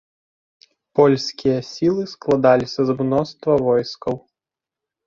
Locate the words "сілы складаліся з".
1.71-2.99